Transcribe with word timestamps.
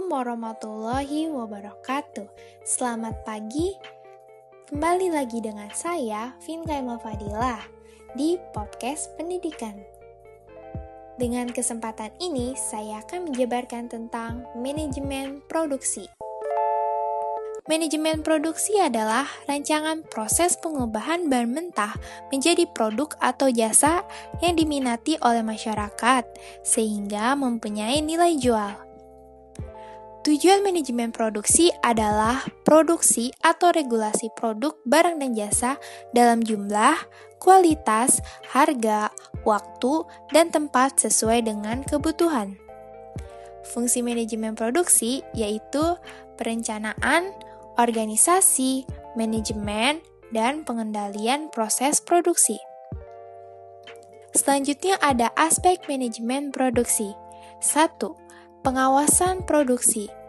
Assalamualaikum 0.00 0.32
warahmatullahi 0.32 1.20
wabarakatuh. 1.28 2.28
Selamat 2.64 3.20
pagi. 3.20 3.76
Kembali 4.72 5.12
lagi 5.12 5.44
dengan 5.44 5.68
saya, 5.76 6.32
Vinkaima 6.40 6.96
Fadilah, 6.96 7.60
di 8.16 8.40
podcast 8.56 9.12
pendidikan. 9.20 9.76
Dengan 11.20 11.52
kesempatan 11.52 12.16
ini, 12.16 12.56
saya 12.56 13.04
akan 13.04 13.28
menjabarkan 13.28 13.92
tentang 13.92 14.48
manajemen 14.56 15.44
produksi. 15.52 16.08
Manajemen 17.68 18.24
produksi 18.24 18.80
adalah 18.80 19.28
rancangan 19.52 20.00
proses 20.08 20.56
pengubahan 20.64 21.28
bahan 21.28 21.52
mentah 21.52 21.92
menjadi 22.32 22.64
produk 22.72 23.12
atau 23.20 23.52
jasa 23.52 24.08
yang 24.40 24.56
diminati 24.56 25.20
oleh 25.20 25.44
masyarakat, 25.44 26.24
sehingga 26.64 27.36
mempunyai 27.36 28.00
nilai 28.00 28.40
jual. 28.40 28.89
Tujuan 30.20 30.60
manajemen 30.60 31.16
produksi 31.16 31.72
adalah 31.80 32.44
produksi 32.68 33.32
atau 33.40 33.72
regulasi 33.72 34.28
produk, 34.36 34.76
barang, 34.84 35.16
dan 35.16 35.32
jasa 35.32 35.80
dalam 36.12 36.44
jumlah, 36.44 36.92
kualitas, 37.40 38.20
harga, 38.52 39.08
waktu, 39.48 40.04
dan 40.28 40.52
tempat 40.52 41.00
sesuai 41.00 41.48
dengan 41.48 41.80
kebutuhan. 41.88 42.60
Fungsi 43.72 44.04
manajemen 44.04 44.52
produksi 44.52 45.24
yaitu 45.32 45.96
perencanaan, 46.36 47.32
organisasi, 47.80 48.84
manajemen, 49.16 50.04
dan 50.36 50.68
pengendalian 50.68 51.48
proses 51.48 51.96
produksi. 51.96 52.60
Selanjutnya 54.36 55.00
ada 55.00 55.32
aspek 55.32 55.80
manajemen 55.88 56.52
produksi. 56.52 57.16
1 57.64 58.20
Pengawasan 58.60 59.48
produksi. 59.48 60.19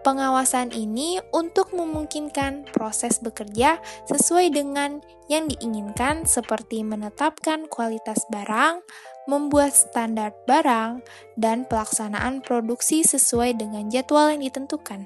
Pengawasan 0.00 0.72
ini 0.72 1.20
untuk 1.28 1.76
memungkinkan 1.76 2.72
proses 2.72 3.20
bekerja 3.20 3.84
sesuai 4.08 4.48
dengan 4.48 5.04
yang 5.28 5.44
diinginkan 5.44 6.24
seperti 6.24 6.80
menetapkan 6.80 7.68
kualitas 7.68 8.24
barang, 8.32 8.80
membuat 9.28 9.76
standar 9.76 10.32
barang, 10.48 11.04
dan 11.36 11.68
pelaksanaan 11.68 12.40
produksi 12.40 13.04
sesuai 13.04 13.60
dengan 13.60 13.92
jadwal 13.92 14.32
yang 14.32 14.40
ditentukan. 14.40 15.04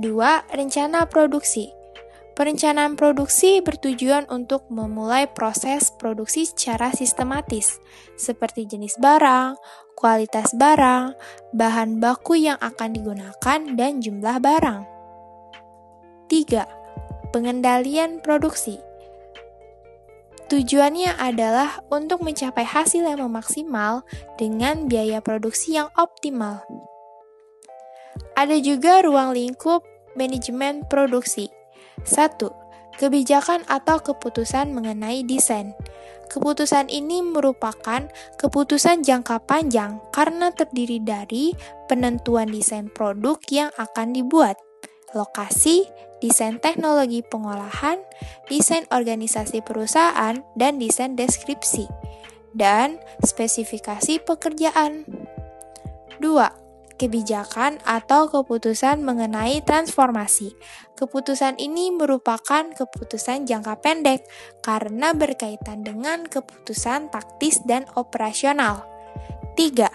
2. 0.00 0.08
Rencana 0.56 1.04
produksi. 1.04 1.83
Perencanaan 2.34 2.98
produksi 2.98 3.62
bertujuan 3.62 4.26
untuk 4.26 4.66
memulai 4.66 5.30
proses 5.30 5.94
produksi 5.94 6.42
secara 6.42 6.90
sistematis, 6.90 7.78
seperti 8.18 8.66
jenis 8.66 8.98
barang, 8.98 9.54
kualitas 9.94 10.50
barang, 10.58 11.14
bahan 11.54 12.02
baku 12.02 12.34
yang 12.34 12.58
akan 12.58 12.90
digunakan, 12.90 13.60
dan 13.78 14.02
jumlah 14.02 14.42
barang. 14.42 14.82
3. 16.26 17.30
Pengendalian 17.30 18.18
produksi. 18.18 18.82
Tujuannya 20.50 21.14
adalah 21.14 21.86
untuk 21.86 22.26
mencapai 22.26 22.66
hasil 22.66 23.06
yang 23.06 23.22
memaksimal 23.30 24.02
dengan 24.34 24.90
biaya 24.90 25.22
produksi 25.22 25.78
yang 25.78 25.86
optimal. 25.94 26.66
Ada 28.34 28.58
juga 28.58 29.06
ruang 29.06 29.30
lingkup 29.38 29.86
manajemen 30.18 30.82
produksi 30.90 31.46
1. 32.02 32.98
Kebijakan 32.98 33.62
atau 33.70 34.02
keputusan 34.02 34.74
mengenai 34.74 35.22
desain. 35.22 35.74
Keputusan 36.30 36.90
ini 36.90 37.22
merupakan 37.22 38.06
keputusan 38.40 39.06
jangka 39.06 39.44
panjang 39.44 40.02
karena 40.10 40.50
terdiri 40.50 40.98
dari 40.98 41.54
penentuan 41.86 42.50
desain 42.50 42.90
produk 42.90 43.38
yang 43.52 43.70
akan 43.78 44.16
dibuat, 44.16 44.58
lokasi, 45.14 45.86
desain 46.24 46.58
teknologi 46.58 47.20
pengolahan, 47.22 48.00
desain 48.48 48.88
organisasi 48.88 49.60
perusahaan, 49.62 50.40
dan 50.56 50.72
desain 50.80 51.14
deskripsi, 51.14 51.86
dan 52.56 52.98
spesifikasi 53.22 54.22
pekerjaan. 54.24 55.04
2 56.18 56.63
kebijakan 56.94 57.82
atau 57.82 58.30
keputusan 58.30 59.02
mengenai 59.02 59.60
transformasi. 59.66 60.54
Keputusan 60.94 61.58
ini 61.58 61.90
merupakan 61.90 62.70
keputusan 62.70 63.50
jangka 63.50 63.82
pendek 63.82 64.26
karena 64.62 65.10
berkaitan 65.12 65.82
dengan 65.82 66.26
keputusan 66.26 67.10
taktis 67.10 67.60
dan 67.66 67.84
operasional. 67.98 68.86
3. 69.58 69.90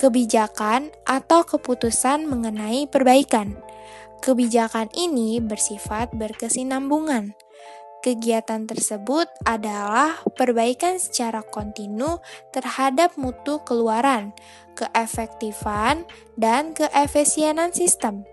Kebijakan 0.00 0.92
atau 1.04 1.44
keputusan 1.44 2.24
mengenai 2.24 2.88
perbaikan. 2.88 3.56
Kebijakan 4.20 4.92
ini 4.92 5.40
bersifat 5.40 6.12
berkesinambungan. 6.12 7.32
Kegiatan 8.00 8.64
tersebut 8.64 9.28
adalah 9.44 10.24
perbaikan 10.32 10.96
secara 10.96 11.44
kontinu 11.44 12.16
terhadap 12.48 13.12
mutu 13.20 13.60
keluaran, 13.68 14.32
keefektifan, 14.72 16.08
dan 16.40 16.72
keefisienan 16.72 17.76
sistem, 17.76 18.24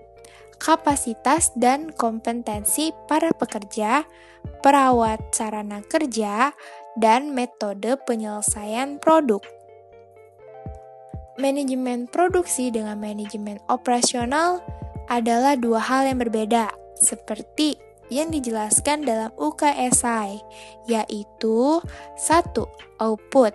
kapasitas 0.56 1.52
dan 1.60 1.92
kompetensi 1.92 2.96
para 3.12 3.36
pekerja, 3.36 4.08
perawat 4.64 5.20
sarana 5.36 5.84
kerja, 5.84 6.56
dan 6.96 7.36
metode 7.36 8.00
penyelesaian 8.08 9.04
produk. 9.04 9.44
Manajemen 11.36 12.08
produksi 12.08 12.72
dengan 12.72 13.04
manajemen 13.04 13.60
operasional 13.68 14.64
adalah 15.12 15.60
dua 15.60 15.84
hal 15.84 16.08
yang 16.08 16.24
berbeda, 16.24 16.72
seperti 16.96 17.87
yang 18.08 18.32
dijelaskan 18.32 19.04
dalam 19.04 19.32
UKSI, 19.36 20.42
yaitu 20.88 21.82
1. 22.16 22.66
Output 22.98 23.54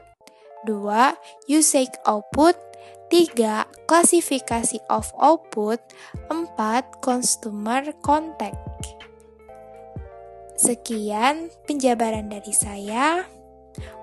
2. 0.69 1.17
Usage 1.51 1.95
output 2.07 2.55
3. 3.11 3.67
Klasifikasi 3.89 4.79
of 4.89 5.11
output 5.19 5.81
4. 6.31 6.49
Consumer 7.03 7.93
contact 8.01 8.61
Sekian 10.63 11.51
penjabaran 11.67 12.31
dari 12.31 12.55
saya. 12.55 13.27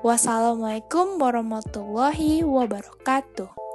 Wassalamualaikum 0.03 1.21
warahmatullahi 1.21 2.43
wabarakatuh. 2.43 3.68